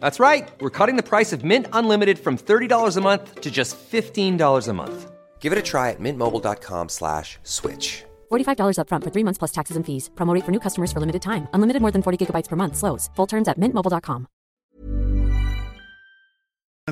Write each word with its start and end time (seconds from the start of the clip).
That's 0.00 0.20
right. 0.20 0.50
We're 0.60 0.76
cutting 0.78 0.96
the 0.96 1.02
price 1.02 1.32
of 1.32 1.42
Mint 1.42 1.66
Unlimited 1.72 2.18
from 2.18 2.36
$30 2.36 2.96
a 2.96 3.00
month 3.00 3.40
to 3.40 3.50
just 3.50 3.76
$15 3.90 4.68
a 4.68 4.72
month. 4.72 5.10
Give 5.40 5.52
it 5.52 5.58
a 5.58 5.62
try 5.62 5.90
at 5.90 6.00
mintmobile.com 6.00 6.88
slash 6.88 7.38
switch. 7.44 8.04
$45 8.30 8.76
upfront 8.76 9.04
for 9.04 9.10
three 9.10 9.24
months 9.24 9.38
plus 9.38 9.52
taxes 9.52 9.76
and 9.76 9.86
fees. 9.86 10.10
Promo 10.14 10.34
rate 10.34 10.44
for 10.44 10.52
new 10.52 10.60
customers 10.60 10.92
for 10.92 11.00
limited 11.00 11.22
time. 11.22 11.48
Unlimited 11.54 11.80
more 11.80 11.90
than 11.90 12.02
40 12.02 12.18
gigabytes 12.18 12.48
per 12.48 12.56
month. 12.56 12.76
Slows. 12.76 13.08
Full 13.16 13.26
terms 13.26 13.48
at 13.48 13.58
mintmobile.com. 13.58 14.26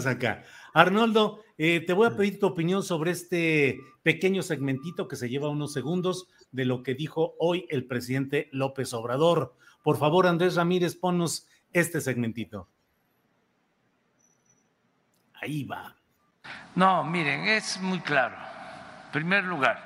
Acá. 0.07 0.45
Arnoldo, 0.75 1.41
eh, 1.57 1.81
te 1.81 1.93
voy 1.93 2.07
a 2.07 2.17
pedir 2.17 2.39
tu 2.39 2.47
opinión 2.47 2.83
sobre 2.83 3.11
este 3.11 3.81
pequeño 4.05 4.43
segmentito 4.43 5.09
que 5.09 5.17
se 5.17 5.29
lleva 5.29 5.49
unos 5.49 5.73
segundos 5.73 6.29
de 6.53 6.65
lo 6.65 6.83
que 6.83 6.95
dijo 6.95 7.35
hoy 7.41 7.67
el 7.71 7.87
presidente 7.87 8.49
López 8.53 8.93
Obrador. 8.93 9.55
Por 9.83 9.97
favor, 9.97 10.27
Andrés 10.27 10.55
Ramírez, 10.55 10.95
ponnos 10.95 11.49
este 11.73 12.01
segmentito. 12.01 12.69
Ahí 15.41 15.65
va. 15.65 15.95
No, 16.75 17.05
miren, 17.05 17.47
es 17.49 17.81
muy 17.81 18.01
claro. 18.01 18.37
En 19.07 19.13
primer 19.13 19.45
lugar, 19.45 19.83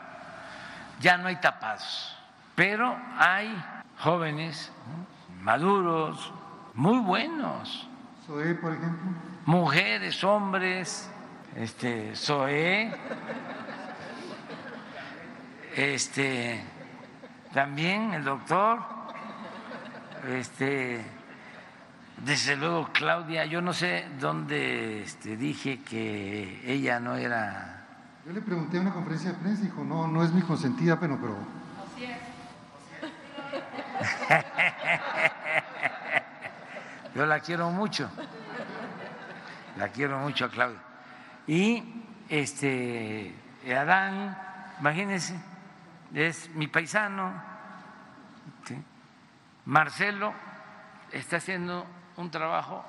ya 1.01 1.16
no 1.16 1.29
hay 1.29 1.37
tapados, 1.37 2.16
pero 2.54 2.96
hay 3.18 3.63
jóvenes 3.99 4.73
maduros, 5.41 6.32
muy 6.74 6.99
buenos. 6.99 7.88
Soy, 8.26 8.54
por 8.54 8.73
ejemplo. 8.73 9.10
Mujeres, 9.46 10.23
hombres, 10.23 11.10
este, 11.57 12.15
Zoé, 12.15 12.93
este, 15.74 16.65
también 17.52 18.15
el 18.15 18.24
doctor, 18.24 18.80
este, 20.29 21.04
desde 22.24 22.54
luego, 22.54 22.88
Claudia, 22.92 23.45
yo 23.46 23.60
no 23.60 23.73
sé 23.73 24.06
dónde 24.20 25.02
este, 25.02 25.37
dije 25.37 25.80
que 25.80 26.62
ella 26.64 27.01
no 27.01 27.16
era. 27.16 27.84
Yo 28.24 28.32
le 28.32 28.40
pregunté 28.40 28.76
en 28.76 28.84
una 28.84 28.95
conferencia 28.95 29.32
de 29.32 29.38
prensa 29.38 29.62
y 29.62 29.64
dijo, 29.66 29.82
no, 29.82 30.06
no 30.06 30.23
es 30.23 30.32
mi 30.32 30.42
consentida, 30.42 31.01
pero. 31.01 31.18
pero... 31.20 31.37
Así 31.84 32.04
es. 32.04 32.18
yo 37.16 37.26
la 37.26 37.40
quiero 37.40 37.70
mucho. 37.70 38.09
La 39.76 39.88
quiero 39.88 40.20
mucho 40.20 40.45
a 40.45 40.48
Claudia. 40.48 40.79
Y 41.48 41.82
este 42.29 43.34
Adán, 43.76 44.38
imagínense, 44.79 45.34
es 46.14 46.48
mi 46.54 46.68
paisano. 46.68 47.32
¿sí? 48.64 48.80
Marcelo 49.64 50.51
está 51.13 51.37
haciendo 51.37 51.87
un 52.16 52.30
trabajo 52.30 52.85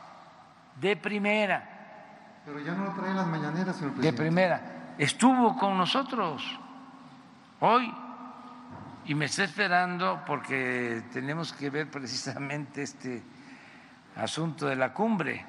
de 0.80 0.96
primera. 0.96 2.42
Pero 2.46 2.60
ya 2.60 2.74
no 2.74 2.86
lo 2.86 2.92
trae 2.94 3.14
las 3.14 3.28
mañaneras, 3.28 3.76
señor 3.76 3.94
presidente. 3.94 4.12
De 4.12 4.14
primera. 4.14 4.62
Estuvo 4.98 5.58
con 5.58 5.78
nosotros 5.78 6.44
hoy 7.60 7.94
y 9.06 9.16
me 9.16 9.26
está 9.26 9.44
esperando 9.44 10.24
porque 10.26 11.04
tenemos 11.12 11.54
que 11.54 11.70
ver 11.70 11.90
precisamente 11.90 12.84
este 12.84 13.24
asunto 14.16 14.68
de 14.68 14.76
la 14.76 14.94
cumbre. 14.94 15.46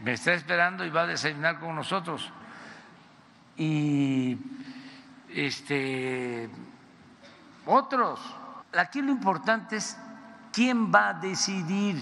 Me 0.00 0.12
está 0.12 0.32
esperando 0.32 0.84
y 0.84 0.90
va 0.90 1.02
a 1.02 1.06
desayunar 1.06 1.58
con 1.58 1.74
nosotros. 1.74 2.32
Y 3.56 4.38
este 5.34 6.48
otros. 7.66 8.20
Aquí 8.72 9.02
lo 9.02 9.10
importante 9.10 9.76
es 9.76 9.98
quién 10.52 10.92
va 10.92 11.10
a 11.10 11.14
decidir 11.14 11.96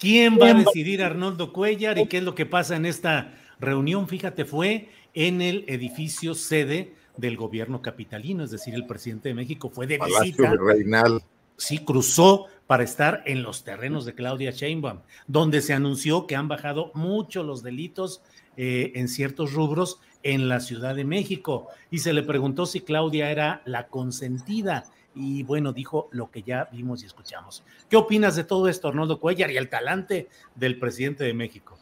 ¿Quién 0.00 0.38
va 0.40 0.48
a 0.48 0.54
decidir 0.54 1.02
Arnoldo 1.02 1.52
Cuellar 1.52 1.98
y 1.98 2.06
qué 2.06 2.18
es 2.18 2.22
lo 2.24 2.34
que 2.34 2.46
pasa 2.46 2.74
en 2.74 2.86
esta 2.86 3.34
reunión? 3.60 4.08
Fíjate, 4.08 4.46
fue 4.46 4.88
en 5.12 5.42
el 5.42 5.66
edificio 5.68 6.34
sede 6.34 6.94
del 7.18 7.36
gobierno 7.36 7.82
capitalino, 7.82 8.42
es 8.42 8.50
decir, 8.50 8.74
el 8.74 8.86
presidente 8.86 9.28
de 9.28 9.34
México 9.34 9.68
fue 9.68 9.86
de 9.86 9.98
Palacio 9.98 10.22
visita. 10.22 10.56
Reinal. 10.58 11.22
Sí, 11.58 11.80
cruzó 11.80 12.46
para 12.66 12.82
estar 12.82 13.22
en 13.26 13.42
los 13.42 13.62
terrenos 13.62 14.06
de 14.06 14.14
Claudia 14.14 14.52
Sheinbaum, 14.52 15.00
donde 15.26 15.60
se 15.60 15.74
anunció 15.74 16.26
que 16.26 16.34
han 16.34 16.48
bajado 16.48 16.90
mucho 16.94 17.42
los 17.42 17.62
delitos 17.62 18.22
eh, 18.56 18.92
en 18.94 19.06
ciertos 19.06 19.52
rubros 19.52 20.00
en 20.22 20.48
la 20.48 20.60
Ciudad 20.60 20.94
de 20.94 21.04
México. 21.04 21.68
Y 21.90 21.98
se 21.98 22.14
le 22.14 22.22
preguntó 22.22 22.64
si 22.64 22.80
Claudia 22.80 23.30
era 23.30 23.60
la 23.66 23.88
consentida 23.88 24.84
y 25.14 25.42
bueno, 25.42 25.72
dijo 25.72 26.08
lo 26.12 26.30
que 26.30 26.42
ya 26.42 26.68
vimos 26.72 27.02
y 27.02 27.06
escuchamos. 27.06 27.64
¿Qué 27.88 27.96
opinas 27.96 28.36
de 28.36 28.44
todo 28.44 28.68
esto, 28.68 28.88
Arnoldo 28.88 29.18
Cuellar, 29.18 29.50
y 29.50 29.56
el 29.56 29.68
talante 29.68 30.28
del 30.54 30.78
presidente 30.78 31.24
de 31.24 31.34
México? 31.34 31.78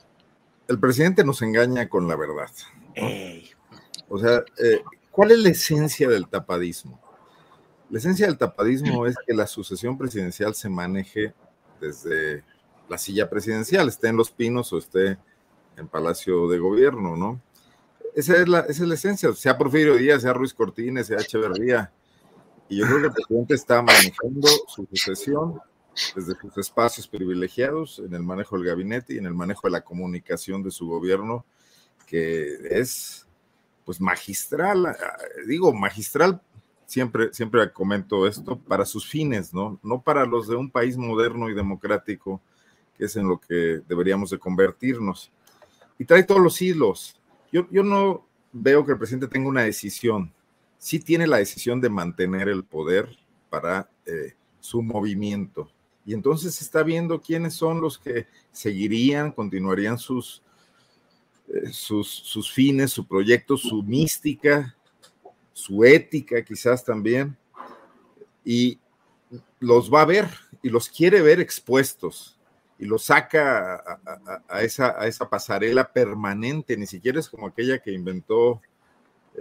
El 0.66 0.78
presidente 0.78 1.24
nos 1.24 1.42
engaña 1.42 1.88
con 1.88 2.08
la 2.08 2.16
verdad. 2.16 2.50
O 4.08 4.18
sea, 4.18 4.44
eh, 4.62 4.82
¿cuál 5.10 5.32
es 5.32 5.38
la 5.38 5.50
esencia 5.50 6.08
del 6.08 6.28
tapadismo? 6.28 7.00
La 7.90 7.98
esencia 7.98 8.26
del 8.26 8.38
tapadismo 8.38 9.06
es 9.06 9.16
que 9.26 9.34
la 9.34 9.46
sucesión 9.46 9.96
presidencial 9.96 10.54
se 10.54 10.68
maneje 10.68 11.32
desde 11.80 12.44
la 12.88 12.98
silla 12.98 13.28
presidencial, 13.30 13.88
esté 13.88 14.08
en 14.08 14.16
Los 14.16 14.30
Pinos 14.30 14.72
o 14.72 14.78
esté 14.78 15.18
en 15.76 15.88
Palacio 15.88 16.48
de 16.48 16.58
Gobierno, 16.58 17.16
¿no? 17.16 17.40
Esa 18.14 18.36
es 18.36 18.48
la, 18.48 18.60
esa 18.60 18.82
es 18.82 18.88
la 18.88 18.94
esencia, 18.94 19.32
sea 19.34 19.56
Porfirio 19.56 19.94
Díaz, 19.94 20.22
sea 20.22 20.32
Ruiz 20.32 20.52
Cortines, 20.52 21.06
sea 21.06 21.18
Echeverría. 21.18 21.92
Y 22.68 22.78
yo 22.78 22.86
creo 22.86 23.00
que 23.00 23.06
el 23.06 23.12
presidente 23.12 23.54
está 23.54 23.82
manejando 23.82 24.48
su 24.66 24.86
sucesión 24.86 25.60
desde 26.14 26.34
sus 26.36 26.56
espacios 26.58 27.08
privilegiados, 27.08 27.98
en 27.98 28.14
el 28.14 28.22
manejo 28.22 28.56
del 28.56 28.66
gabinete 28.66 29.14
y 29.14 29.18
en 29.18 29.26
el 29.26 29.34
manejo 29.34 29.62
de 29.64 29.72
la 29.72 29.80
comunicación 29.80 30.62
de 30.62 30.70
su 30.70 30.86
gobierno, 30.86 31.44
que 32.06 32.56
es 32.70 33.26
pues 33.84 34.00
magistral, 34.00 34.86
ah, 34.86 34.96
digo 35.46 35.72
magistral, 35.72 36.42
siempre, 36.84 37.32
siempre 37.32 37.72
comento 37.72 38.26
esto, 38.26 38.58
para 38.58 38.84
sus 38.84 39.06
fines, 39.06 39.54
¿no? 39.54 39.78
No 39.82 40.02
para 40.02 40.26
los 40.26 40.46
de 40.46 40.56
un 40.56 40.70
país 40.70 40.96
moderno 40.96 41.48
y 41.48 41.54
democrático, 41.54 42.40
que 42.96 43.06
es 43.06 43.16
en 43.16 43.28
lo 43.28 43.40
que 43.40 43.80
deberíamos 43.88 44.30
de 44.30 44.38
convertirnos. 44.38 45.32
Y 45.98 46.04
trae 46.04 46.22
todos 46.22 46.40
los 46.40 46.60
hilos. 46.60 47.18
Yo, 47.50 47.66
yo 47.70 47.82
no 47.82 48.26
veo 48.52 48.84
que 48.84 48.92
el 48.92 48.98
presidente 48.98 49.28
tenga 49.28 49.48
una 49.48 49.62
decisión 49.62 50.32
sí 50.78 51.00
tiene 51.00 51.26
la 51.26 51.38
decisión 51.38 51.80
de 51.80 51.90
mantener 51.90 52.48
el 52.48 52.64
poder 52.64 53.18
para 53.50 53.90
eh, 54.06 54.34
su 54.60 54.82
movimiento. 54.82 55.70
Y 56.06 56.14
entonces 56.14 56.62
está 56.62 56.82
viendo 56.82 57.20
quiénes 57.20 57.54
son 57.54 57.80
los 57.80 57.98
que 57.98 58.26
seguirían, 58.50 59.32
continuarían 59.32 59.98
sus, 59.98 60.42
eh, 61.48 61.68
sus, 61.70 62.08
sus 62.08 62.50
fines, 62.50 62.92
su 62.92 63.06
proyecto, 63.06 63.56
su 63.56 63.82
mística, 63.82 64.74
su 65.52 65.84
ética 65.84 66.42
quizás 66.42 66.84
también. 66.84 67.36
Y 68.44 68.78
los 69.60 69.92
va 69.92 70.02
a 70.02 70.06
ver 70.06 70.28
y 70.62 70.70
los 70.70 70.88
quiere 70.88 71.20
ver 71.20 71.40
expuestos 71.40 72.38
y 72.78 72.86
los 72.86 73.04
saca 73.04 73.98
a, 74.48 74.62
esa, 74.62 74.98
a 74.98 75.06
esa 75.08 75.28
pasarela 75.28 75.92
permanente, 75.92 76.76
ni 76.76 76.86
siquiera 76.86 77.18
es 77.18 77.28
como 77.28 77.48
aquella 77.48 77.80
que 77.80 77.92
inventó 77.92 78.62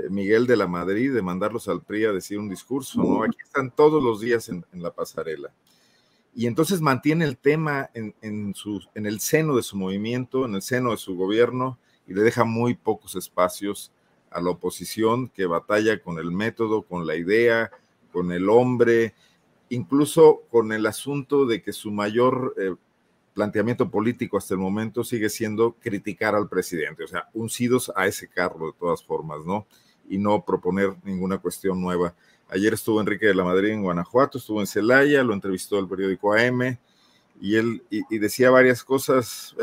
Miguel 0.09 0.47
de 0.47 0.57
la 0.57 0.67
Madrid 0.67 1.13
de 1.13 1.21
mandarlos 1.21 1.67
al 1.67 1.81
PRI 1.81 2.05
a 2.05 2.11
decir 2.11 2.39
un 2.39 2.49
discurso, 2.49 3.01
¿no? 3.01 3.23
Aquí 3.23 3.37
están 3.43 3.71
todos 3.71 4.03
los 4.03 4.19
días 4.21 4.49
en, 4.49 4.65
en 4.73 4.81
la 4.83 4.91
pasarela. 4.91 5.51
Y 6.35 6.45
entonces 6.45 6.81
mantiene 6.81 7.25
el 7.25 7.37
tema 7.37 7.89
en, 7.95 8.13
en, 8.21 8.53
su, 8.53 8.81
en 8.93 9.07
el 9.07 9.19
seno 9.19 9.55
de 9.55 9.63
su 9.63 9.75
movimiento, 9.75 10.45
en 10.45 10.53
el 10.55 10.61
seno 10.61 10.91
de 10.91 10.97
su 10.97 11.15
gobierno, 11.15 11.79
y 12.07 12.13
le 12.13 12.21
deja 12.21 12.43
muy 12.43 12.75
pocos 12.75 13.15
espacios 13.15 13.91
a 14.29 14.39
la 14.39 14.51
oposición 14.51 15.29
que 15.29 15.45
batalla 15.45 15.99
con 15.99 16.19
el 16.19 16.31
método, 16.31 16.83
con 16.83 17.07
la 17.07 17.15
idea, 17.15 17.71
con 18.11 18.31
el 18.31 18.49
hombre, 18.49 19.15
incluso 19.69 20.43
con 20.51 20.71
el 20.73 20.85
asunto 20.85 21.45
de 21.45 21.61
que 21.61 21.73
su 21.73 21.91
mayor 21.91 22.53
eh, 22.57 22.75
planteamiento 23.37 23.91
político 23.91 24.35
hasta 24.35 24.55
el 24.55 24.59
momento 24.59 25.03
sigue 25.03 25.29
siendo 25.29 25.73
criticar 25.79 26.33
al 26.33 26.49
presidente, 26.49 27.03
o 27.03 27.07
sea, 27.07 27.29
uncidos 27.35 27.91
a 27.95 28.07
ese 28.07 28.27
carro 28.27 28.71
de 28.71 28.73
todas 28.79 29.03
formas, 29.03 29.45
¿no? 29.45 29.67
Y 30.09 30.17
no 30.17 30.43
proponer 30.43 30.95
ninguna 31.03 31.37
cuestión 31.37 31.79
nueva. 31.79 32.15
Ayer 32.49 32.73
estuvo 32.73 32.99
Enrique 32.99 33.27
de 33.27 33.35
la 33.35 33.43
Madrid 33.43 33.69
en 33.69 33.83
Guanajuato, 33.83 34.39
estuvo 34.39 34.59
en 34.59 34.65
Celaya, 34.65 35.21
lo 35.21 35.35
entrevistó 35.35 35.77
el 35.77 35.87
periódico 35.87 36.33
AM 36.33 36.79
y 37.39 37.57
él 37.57 37.83
y, 37.91 38.17
decía 38.17 38.49
varias 38.49 38.83
cosas 38.83 39.55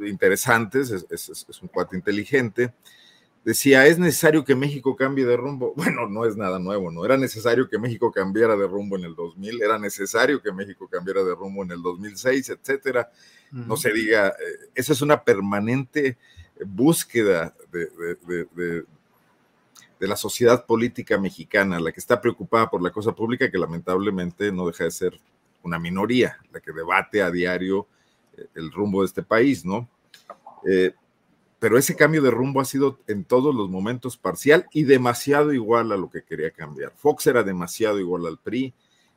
interesantes, 0.00 0.90
es, 0.90 1.46
es, 1.48 1.62
un 1.62 1.68
cuate 1.68 1.94
inteligente. 1.96 2.72
Decía, 3.44 3.86
es 3.86 3.98
necesario 3.98 4.44
que 4.44 4.54
México 4.54 4.94
cambie 4.96 5.24
de 5.24 5.36
rumbo. 5.36 5.72
Bueno, 5.76 6.08
no 6.08 6.26
es 6.26 6.36
nada 6.36 6.58
nuevo, 6.58 6.90
¿no? 6.90 7.04
Era 7.04 7.16
necesario 7.16 7.68
que 7.68 7.78
México 7.78 8.12
cambiara 8.12 8.56
de 8.56 8.66
rumbo 8.66 8.96
en 8.96 9.04
el 9.04 9.14
2000, 9.14 9.62
era 9.62 9.78
necesario 9.78 10.42
que 10.42 10.52
México 10.52 10.88
cambiara 10.88 11.24
de 11.24 11.34
rumbo 11.34 11.62
en 11.62 11.72
el 11.72 11.82
2006, 11.82 12.50
etcétera. 12.50 13.10
No 13.52 13.76
se 13.76 13.92
diga, 13.92 14.28
eh, 14.28 14.70
esa 14.76 14.92
es 14.92 15.02
una 15.02 15.24
permanente 15.24 16.16
búsqueda 16.64 17.52
de, 17.72 17.86
de, 17.86 18.46
de, 18.54 18.84
de, 19.98 20.06
la 20.08 20.14
sociedad 20.14 20.66
política 20.66 21.18
mexicana, 21.18 21.80
la 21.80 21.90
que 21.90 21.98
está 21.98 22.20
preocupada 22.20 22.70
por 22.70 22.80
la 22.80 22.92
cosa 22.92 23.12
pública, 23.12 23.50
que 23.50 23.58
lamentablemente 23.58 24.52
no 24.52 24.68
deja 24.68 24.84
de 24.84 24.92
ser 24.92 25.20
una 25.64 25.80
minoría, 25.80 26.38
la 26.52 26.60
que 26.60 26.72
debate 26.72 27.22
a 27.22 27.30
diario 27.30 27.88
eh, 28.36 28.46
el 28.54 28.70
rumbo 28.70 29.00
de 29.00 29.06
este 29.06 29.22
país, 29.22 29.64
¿no? 29.64 29.88
Eh, 30.68 30.94
pero 31.60 31.78
ese 31.78 31.94
cambio 31.94 32.22
de 32.22 32.30
rumbo 32.30 32.60
ha 32.60 32.64
sido 32.64 32.98
en 33.06 33.24
todos 33.24 33.54
los 33.54 33.68
momentos 33.68 34.16
parcial 34.16 34.66
y 34.72 34.84
demasiado 34.84 35.52
igual 35.52 35.92
a 35.92 35.96
lo 35.98 36.10
que 36.10 36.22
quería 36.22 36.50
cambiar. 36.50 36.92
Fox 36.96 37.26
era 37.26 37.42
demasiado 37.42 38.00
igual 38.00 38.26
al 38.26 38.38
PRI, 38.38 38.72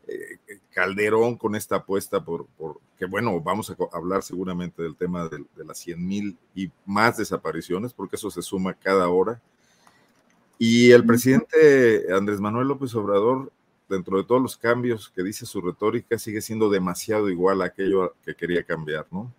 eh, 0.08 0.38
Calderón 0.72 1.38
con 1.38 1.56
esta 1.56 1.78
apuesta 1.78 2.24
por, 2.24 2.46
por, 2.58 2.82
que 3.00 3.06
bueno, 3.06 3.40
vamos 3.40 3.70
a 3.70 3.78
hablar 3.94 4.22
seguramente 4.24 4.84
del 4.84 4.98
tema 4.98 5.30
de, 5.30 5.46
de 5.56 5.66
las 5.66 5.80
100 5.80 6.06
mil 6.06 6.38
y 6.54 6.70
más 6.86 7.18
desapariciones, 7.18 7.94
porque 7.94 8.18
eso 8.18 8.30
se 8.30 8.42
suma 8.42 8.74
cada 8.74 9.08
hora. 9.08 9.42
Y 10.60 10.92
el 10.92 11.06
presidente 11.06 12.14
Andrés 12.14 12.42
Manuel 12.42 12.68
López 12.68 12.94
Obrador 12.96 13.54
dentro 13.88 14.18
de 14.18 14.26
todos 14.26 14.42
los 14.42 14.58
cambios 14.58 15.10
que 15.16 15.24
dice 15.24 15.46
su 15.46 15.62
retórica, 15.62 16.20
sigue 16.20 16.42
siendo 16.42 16.70
demasiado 16.70 17.30
igual 17.30 17.62
a 17.62 17.66
aquello 17.66 18.16
que 18.26 18.36
quería 18.36 18.64
cambiar, 18.64 19.08
¿no? 19.12 19.34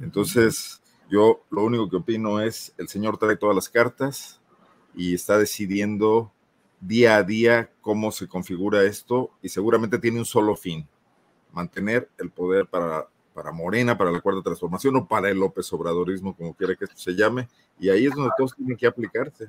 Entonces, 0.00 0.81
yo 1.12 1.44
lo 1.50 1.62
único 1.62 1.90
que 1.90 1.96
opino 1.96 2.40
es, 2.40 2.72
el 2.78 2.88
señor 2.88 3.18
trae 3.18 3.36
todas 3.36 3.54
las 3.54 3.68
cartas 3.68 4.40
y 4.94 5.12
está 5.14 5.36
decidiendo 5.36 6.32
día 6.80 7.16
a 7.16 7.22
día 7.22 7.70
cómo 7.82 8.10
se 8.10 8.26
configura 8.26 8.82
esto 8.84 9.30
y 9.42 9.50
seguramente 9.50 9.98
tiene 9.98 10.20
un 10.20 10.24
solo 10.24 10.56
fin, 10.56 10.88
mantener 11.52 12.08
el 12.16 12.30
poder 12.30 12.66
para, 12.66 13.06
para 13.34 13.52
Morena, 13.52 13.98
para 13.98 14.10
la 14.10 14.22
cuarta 14.22 14.40
transformación 14.42 14.96
o 14.96 15.06
para 15.06 15.28
el 15.28 15.38
López 15.38 15.70
Obradorismo, 15.74 16.34
como 16.34 16.54
quiera 16.54 16.74
que 16.74 16.86
se 16.94 17.12
llame, 17.14 17.46
y 17.78 17.90
ahí 17.90 18.06
es 18.06 18.14
donde 18.14 18.30
todos 18.34 18.56
tienen 18.56 18.78
que 18.78 18.86
aplicarse. 18.86 19.48